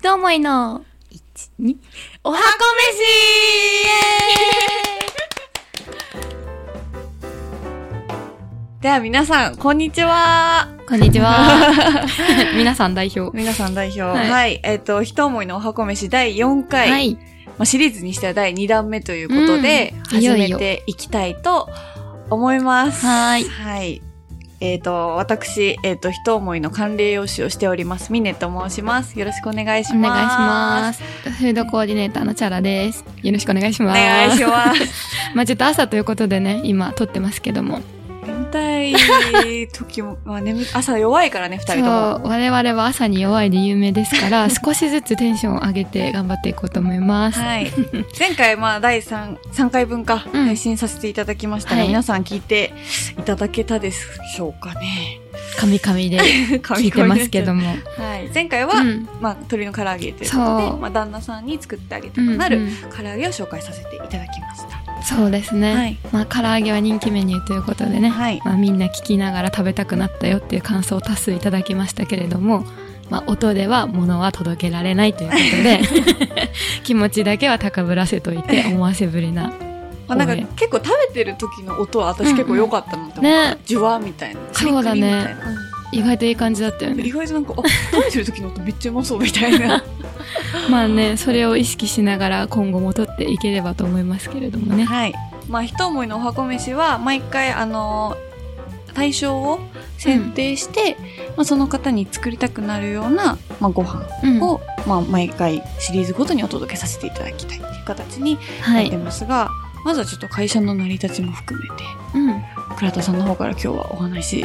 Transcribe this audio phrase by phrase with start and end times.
[0.00, 1.76] 一思いの、一、二、
[2.22, 2.42] おはこ
[8.80, 10.68] では皆さん、こんにちは。
[10.86, 12.06] 飯こんにちは。
[12.54, 13.36] 皆さん代表。
[13.36, 14.02] 皆さん代表。
[14.02, 14.12] は。
[14.12, 16.90] はいいえっ、と、一思いのお箱飯第4回。
[16.92, 17.14] はい。
[17.14, 21.68] まあ、シリーズにしては第2弾目ということで、始めていきたいと
[22.30, 23.04] 思います。
[23.04, 24.00] はいはい。
[24.60, 28.12] えっ、と、私、えっ、と、一思いの管理栄養士をしております。
[28.12, 29.16] ミネと申します。
[29.18, 30.10] よろしくお願いします。
[30.10, 31.02] お願いします。
[31.30, 33.04] フードコーディネーターのチャラです。
[33.22, 34.00] よろしくお願いしおます。
[34.00, 34.80] 願いします。
[35.34, 37.80] まあちょっと朝ということでね、今撮ってますけども。
[38.48, 38.94] 眠
[39.32, 42.20] たい時も、まあ、眠朝弱いからね、二人とも。
[42.24, 47.38] 我々は朝に弱いで有名ですから、 少しずつテンションを上げて頑張っていこうと思います。
[47.38, 47.70] はい。
[48.18, 52.72] 前回、まあ、第3、3回分か、うん配信させていただきましたが、はい皆さん聞いて
[53.18, 55.20] いただけたでしょうかね。
[55.58, 56.18] カミカミで
[56.62, 57.66] 聞いてますけども。
[57.66, 57.74] は
[58.18, 58.30] い。
[58.32, 64.77] 前回は、うんまあ、鶏の唐揚げということで、まあ、旦那さんに作ってあげたくうんなるうん唐揚げを紹介させていただきました。
[65.02, 65.74] そうですね。
[65.74, 68.08] はいまあ唐揚げは人気メニューということでね。
[68.08, 72.64] はいまあみんな聞きながら食べたくなったよっていう感想を多数いただきましたけれども、
[73.10, 75.80] まあ音では物は届けられないということで、
[76.84, 79.52] 気持ちだけは高ぶらせといて思わせぶりな。
[80.08, 83.50] まあ、なんか結構食べてる時の音は私結構良かったなって思った。
[83.54, 84.40] ねジュワーみたいな。
[84.52, 87.10] そうだねカリカリみたいな意外といい感じだったようん意ね。
[87.10, 89.82] 外となんか、あ、食べてる時の音めっちゃうまそうみたいな。
[90.70, 94.84] まあね、それを意識しながら今後も撮っていければと思いますけれどもね。
[94.84, 95.14] はい。
[95.48, 98.16] まあ、一思いのお箱飯は、毎回、あの
[98.94, 99.60] 対象を
[99.96, 100.96] 選定して、
[101.36, 108.96] まあ、その方に作りたくなるような、まあ、ご飯うんを、まあ、毎回シリーズごとにお届けさせていただきたいっていう形にはいなって。
[108.96, 109.50] ますが、
[109.84, 112.44] まずはちょっと会社の成り立ちも含めて、うん。
[112.76, 114.44] 倉田さんの方から今日はお話、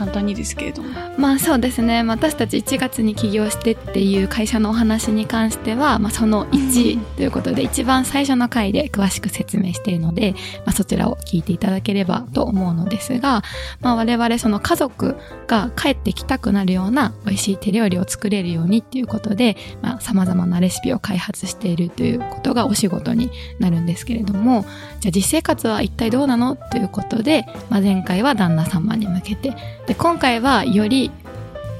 [0.00, 0.88] 簡単にですけれども。
[1.18, 2.02] まあそうですね。
[2.02, 10.32] まあ私たち1月に起業してっていう会社のお話に関しては、まあその1ということで、一番最初の回で詳しく説明しているので、
[10.64, 13.42] まあそちらを聞いていただければと思うのですが、
[13.82, 15.16] まあ我々その家族
[15.46, 24.64] が帰ってきたくなるような美味しい手料理を作れるようにっていうことで、まあ様々なレシピを開発しているということがお仕事になるんですけれども、
[25.00, 26.56] じゃあ実生活は一体どうなの？
[26.56, 29.54] ということで、まあ前回は旦那様に向けて、
[29.90, 31.10] で、今回はより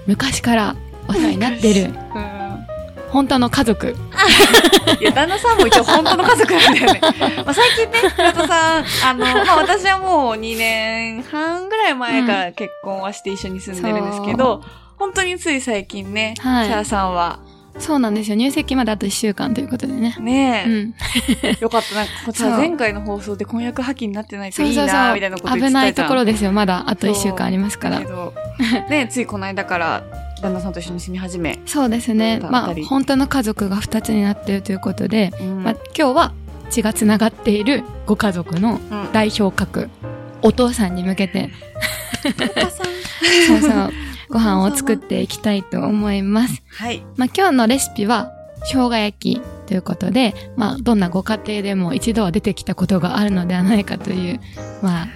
[0.09, 0.76] 昔から
[1.06, 1.93] お世話になってるうん。
[3.10, 3.94] 本当の家族。
[5.00, 7.00] いや、旦那さんも一応本当の家族なんだよね。
[7.47, 14.65] まあ最近ね、倉田さん、あの、 まあ私はもう2年半ぐらい前から結婚はして一緒に住んでるんですけど、
[14.99, 17.38] 本当につい最近ね、はいシャラさんは、
[17.80, 18.36] そうなんですよ。
[18.36, 20.16] 入籍まであと1週間ということでね。
[20.20, 20.94] ねえ、うん。
[21.60, 21.94] よかった。
[21.94, 25.14] なんかこさ、そう前回の放送で婚約破棄になってないといいな。
[25.14, 25.70] みたいなこと言ってたじゃん。
[25.70, 26.52] 危ないところですよ。
[26.52, 30.04] まだあと1週間ありますからねついこの間から
[30.42, 31.58] 旦那さんと一緒に住み始め。
[31.66, 32.40] そうですね。
[32.40, 36.32] まあ本当の家族が2つになっているということで、うんまあ、今日は
[36.70, 39.88] 血がつながっているご家族のうん代表格、
[40.42, 41.50] お父さんに向けて、
[42.24, 42.86] お母さん。
[43.46, 43.92] そうそう、
[44.30, 46.62] ご飯を作っていきたいと思います。
[46.68, 47.02] はい。
[47.16, 48.32] まあ、今日のレシピは、
[48.62, 54.40] 生姜焼きということで、まあ、どんなご家庭でも一度は出てきたことがあるのではないかという、
[54.82, 55.08] まあ、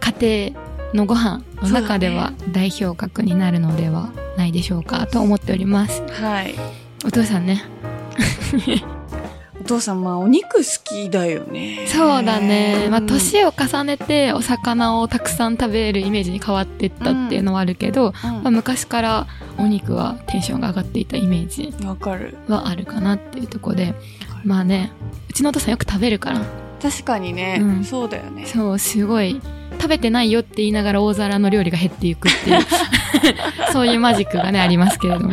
[0.00, 0.60] 家庭
[0.94, 6.02] のご飯の中では代表格になるのではないでしょうかと思っております。
[6.02, 6.54] はい。
[7.04, 7.62] お父さんね。
[9.70, 11.86] お父さん、まあ、お肉好きだよね。
[11.86, 12.88] そうだね。
[12.90, 19.26] まあ、うん年を重ねてお魚をたくさん食べるイメージに変わっていったっていうのはあるけど、まあ、昔から
[19.58, 21.86] お肉はテンションが上がっていたイメージうん。
[21.86, 22.36] わかる。
[22.48, 23.94] はあるかなっていうところで、
[24.44, 24.90] まあね、
[25.28, 26.40] うちのお父さんよく食べるから、
[26.82, 28.46] 確かにね、うんそうだよね。
[28.46, 29.40] そう、すごい、
[29.80, 32.66] 食べてないよって言いながら大皿の料理が減っていくっていう、
[33.72, 35.32] そういうマジックがね、ありますけれども。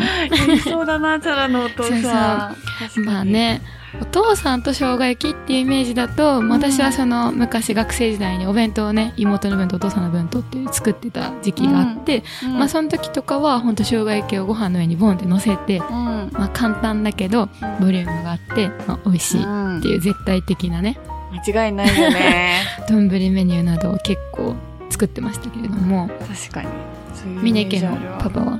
[0.63, 2.55] そうだな、チャラのお父さん。
[2.79, 3.25] そうそうまあ。
[3.25, 3.61] ね、
[3.99, 15.83] お父さんと生姜焼きっていうイメージだと、私はその昔学生時代にお弁当をね、妹の弁当、お父さんの弁当っていう作ってた時期があって、うんまあその時とかはほんと生姜焼きをご飯の上にボンって乗せて、うん。
[16.31, 17.47] まあ簡単だけど、
[17.79, 20.97] ボリュームがあって、まあ美味しいうんっていう絶対的なね、
[21.45, 22.61] 間違いないよね。
[22.89, 24.55] 丼メニューなどを結構
[24.89, 26.67] 作ってましたけれども、確かに。
[27.13, 28.59] そういうイメ峰家のパパは。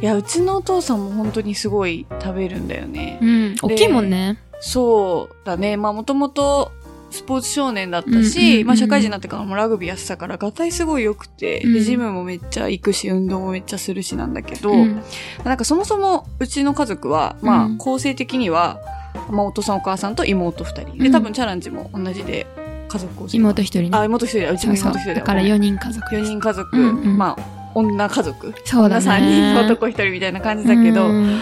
[0.00, 3.18] いや、うちのお父さんも本当にすごい食べるんだよね。
[3.20, 4.38] うん、大きいもんね。
[4.64, 5.76] そうだね。
[5.76, 6.70] まあもともと
[7.10, 15.02] スポーツ少年だったし、うんまあ社会人になってからもラグビーやってたから、ガタイすごい良くて、うんで、ジムもめっちゃ行くし、運動もめっちゃするしなんだけど、うん
[15.44, 18.78] なんかそもそもうちの家族は、まあうん構成的には、
[19.30, 20.98] まあお父さんお母さんと妹二人。
[20.98, 22.46] で、うん多分チャランチも同じで
[22.88, 23.36] 家族構成。
[23.36, 23.90] 妹一人ね。
[23.92, 24.52] あ、妹一人だ。
[24.52, 25.14] うちも妹一人だよ。
[25.16, 26.30] だから4人家族で4す。
[26.30, 27.42] 人家族、うんうんまあ、
[27.74, 28.54] 女家族。
[28.64, 31.40] そうだね女3人、男1人みたいな感じだけど、うん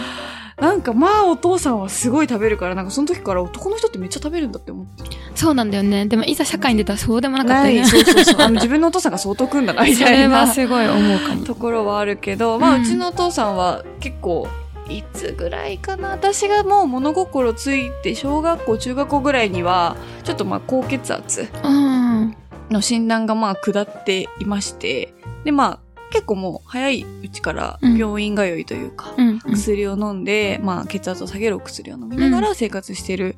[0.61, 5.03] なんかまあお父さんはすごい食べるから、なんかその時から男の人ってめっちゃ食べるんだって思って。
[5.33, 6.05] そうなんだよね。
[6.05, 7.87] でもいざ社会に出たらそうでもなかったよね。
[7.87, 8.41] そうそうそう。
[8.41, 11.43] あの 自分のお父さんが相当食うんだな、みたいなはすごい思うかも。
[11.43, 14.47] ところはあるけど、まあうちのお父さんは結構、
[14.87, 22.35] いつぐらいかな私がもう物心ついて小学校中学校ぐらいにはちょっとまあ高血圧うん。
[22.69, 25.13] の診断がまあ下っていまして
[25.43, 25.79] でまあ
[26.11, 27.97] 結構もう早いうちからうん。
[27.97, 29.39] 病院通いというか、うん。
[29.39, 33.35] 薬を飲んで、まあ、血圧を下げるお薬を飲みながら生活してる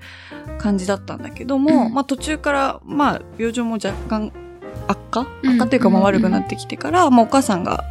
[0.58, 1.94] 感じだったんだけども、うん。
[1.94, 4.34] まあ途中から、まあ、病状も若干
[4.88, 5.28] 悪化？
[5.44, 5.50] うん。
[5.52, 7.84] 悪化っていうか、まあ悪くなってきてから、まあお母さんが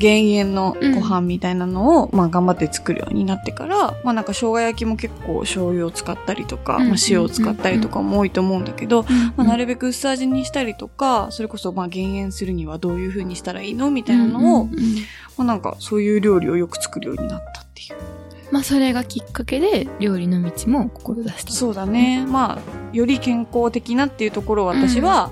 [0.00, 9.04] 減塩のご飯みたいなのを、まあ頑張って作るようになってから、まあなんか生姜焼きも結構醤油を使ったりとか、うんまあ塩を使ったりとかも多いと思うんだけど、
[9.36, 14.72] まあ、なるるべく薄味にしたりとか、それこそまあ減塩するにはどういう風にしたらいいのみたいなのを、ま
[15.38, 17.96] あなんかそういう料理をよく作るようになったっていう。
[18.50, 21.52] まあそれがきっかけで料理の道も志した。
[21.52, 22.26] そうだね。
[22.26, 22.60] まあ、
[22.92, 25.30] より健康的なっていうところを私は、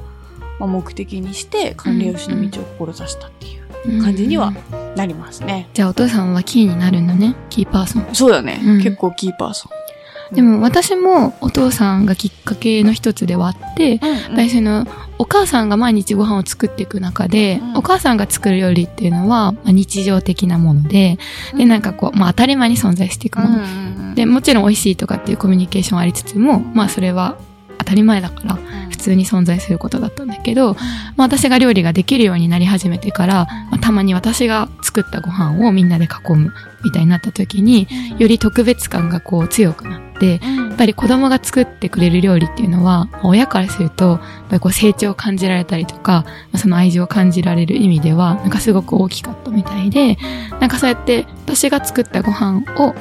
[0.61, 3.68] まあ、目的にして管理栄養士の道を志したっていう
[4.03, 4.53] 感じには
[4.97, 5.69] なりますね。
[5.75, 7.35] じゃあお父さんはキーになるんだね？
[7.51, 8.07] キーパーソン。
[8.13, 8.61] そうだね。
[8.65, 10.35] うん結構キーパーソン。
[10.35, 14.87] でも私もお父さんがきっかけの一つではあって、うん、やっぱりその、
[15.17, 21.19] お母さんが毎日ご飯を作っていく中で、うんお母さんが作る料理っていうのは、まあ日常的なもので、
[21.57, 24.15] で、なんかこう、まあ当たり前に存在していくもの。
[24.15, 27.58] で、もちろん美味しいとかっていうコミュニケーションありつつも、まあそれは当
[27.89, 28.59] たり前だから、
[28.91, 30.75] 普通に存在することだったんだけど、
[31.17, 36.53] まあ私が料理ができるようになり始めてから、まあたまに私が作ったご飯をみんなで囲む
[36.85, 37.89] みたいになった時に、
[38.19, 46.25] より特別感がこう強くなって、やっぱり子供が作ってくれる料理っていうのは、親からすると、やっぱりこう成長を感じられたりとか、
[46.57, 50.19] その愛情を感じられる意味では、なんかすごく大きかったみたいで、
[50.61, 52.95] なんかそうやって私が作ったご飯を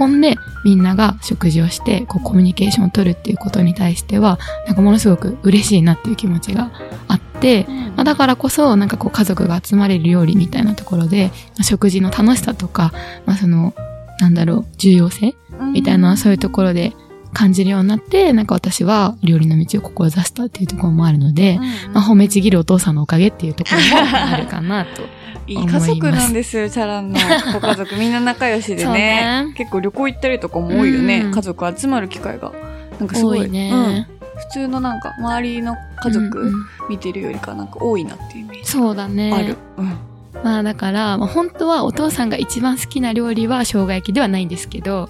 [0.00, 0.34] 囲んで
[0.64, 6.72] みんなが食事をして、こうコミュニケーションを取るっていうことに対しては、なんかものすごく嬉しいなっていう気持ちが
[7.06, 7.64] あって、
[7.96, 12.92] まあ、だからこそ、なんかこう家族が集まれる料理みたいなところで、まあ食事の楽しさとか、
[13.24, 13.72] まあその、
[14.18, 15.36] なんだろう、重要性
[15.72, 16.92] みたいなのはそういうところで
[17.32, 21.58] 感じるようになって、なんか私は料理の道を志したっていうところもあるので、
[21.92, 23.76] まあ褒めちぎるお父さんのおかげっていうところ
[24.06, 25.02] もあるかなと。
[25.48, 27.18] いい家族なんですよ、チャランの
[27.52, 27.96] ご家族。
[27.96, 28.92] みんな仲良しでね
[29.44, 31.20] ね結構旅行行ったりとかも多いよね。
[31.22, 32.52] うん家族集まる機会が。
[33.00, 33.40] なんかすごい。
[33.40, 33.70] 多いね。
[33.72, 36.52] うん普通のなんか周りの家うん族うん
[36.88, 39.32] 見てるよりかなんか多いなっていうイメージそうだね。
[39.32, 39.56] ある。
[39.78, 39.92] うん。
[40.42, 45.08] まあだから、まあ、本当はお父さんが一番好きな料理は生姜焼きではないんですけど、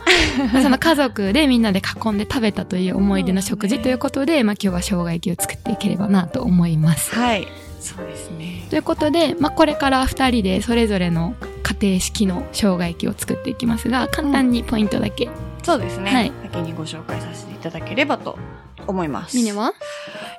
[0.53, 7.15] ま あその家族でみんなで囲んで食べたという思い出の食事ということで、まあ今日は生姜焼きを作っていければなと思います。
[7.15, 7.47] はい。
[7.81, 8.67] そうですね。
[8.71, 15.29] ということで、まあこれから二人でそれぞれの家庭式の生姜焼きを作っていきますが、簡単にポイントだけ。
[15.63, 16.11] そうですね。
[16.11, 18.39] はい先にご紹介させていただければと
[18.87, 19.37] 思います。
[19.37, 19.73] ミネは？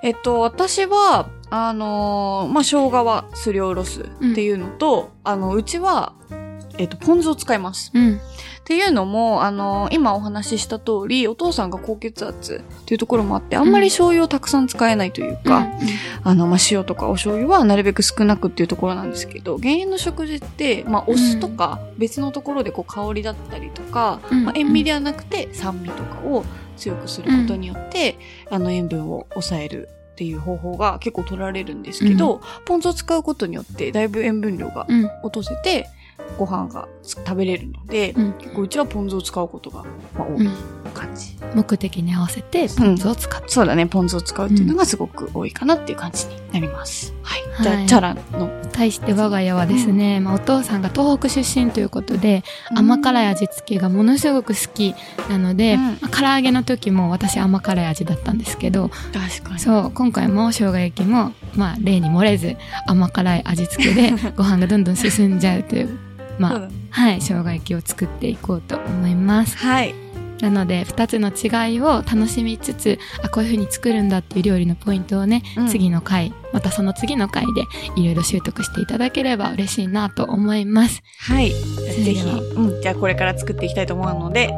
[0.03, 4.05] えっと、私は、あのーまあ、生姜はすりおろすっ
[4.35, 6.13] ていうのと、あの、うちは、
[6.77, 7.89] えっと、ポン酢を使います。
[7.93, 8.15] うん。
[8.15, 15.69] っていうのも、あのー今お話しした通り、お父さんが高血圧っていうところもあって、あんまり醤油をたくさん使えないというか、
[16.23, 24.45] あの、まあ、塩とかお醤油はなるべく少なくっていうところなんですけど、減塩の食事って、まあ、お酢とか別のところでこう香りだったりとか、うん。
[24.45, 26.43] まあ、塩味ではなくて酸味とかを
[26.77, 28.17] 強くすることによって、
[28.49, 35.05] あの、塩分を抑えるっていう方法が結構取られるんですけど、ポン酢を使うことによってだいぶ塩分量がうん。
[35.23, 35.87] 落とせて、
[36.37, 38.33] ご飯が食べれるので、うん。
[38.33, 39.83] 結構うちはポン酢を使うことが、
[40.17, 40.53] まあ、多いうん。
[40.93, 41.35] 感じ。
[41.55, 43.49] 目的に合わせてポン酢を使って。
[43.49, 47.13] そうだね、ポン酢を使うっていうのがすごく多いかなっていう感じになります。
[47.23, 47.41] はい。
[47.61, 48.63] じゃあ、はいチャラの。
[48.71, 52.43] 対して我が家はですね、まあ、お父さんが東北出身ということで、
[52.75, 54.95] 甘辛い味付けがものすごく好き
[55.29, 59.59] なので、うんまあ唐揚げの時も私甘辛い味だったんですけど、確かに。
[59.59, 62.55] そう、今回も生姜焼きも、まあ例に漏れず
[62.87, 65.97] 甘辛い味付けで ご飯がどんどん進んじゃうという、
[66.39, 69.57] まあ、はい、生姜焼きを作っていこうと思います。
[69.57, 69.93] はい。
[70.43, 77.61] なので、二つの違いを楽しみつつ、あ、こういう風に作るんだっていう料理のポイントをね、うん次の回、またその次の回で
[77.95, 81.01] いろいろ習得していただければ嬉しいなと思います。
[81.19, 81.51] はい。
[81.51, 82.81] ぜひ、うん。
[82.81, 84.51] じゃあこれから作っていきたいと思うので、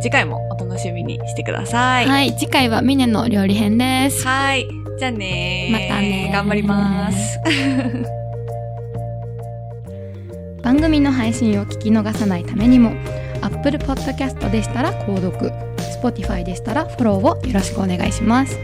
[0.00, 2.06] 次回もお楽しみにしてください。
[2.06, 4.26] はい、次回はミネの料理編です。
[4.26, 4.66] はい。
[4.98, 7.38] じゃあねーまたねー頑張ります。
[10.64, 12.92] 番組の配信を聞き逃さないためにも
[13.46, 15.50] Apple Podcast でしたら購読
[16.02, 18.58] Spotify でしたらフォローをよろしくお願いします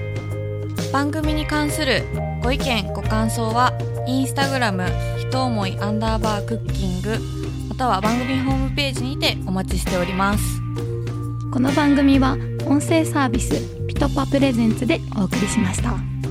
[0.92, 2.02] 番組に関する
[2.42, 3.72] ご意見、ご感想は、
[4.04, 4.84] インスタグラム、
[5.16, 7.16] ひと思いアンダーバークッキング、
[7.68, 10.60] または番組ホームページにてお待ちしております
[11.52, 12.36] この番組は
[12.66, 13.54] 音声サービス
[13.86, 16.21] ピトパプレゼンツでお送りしました。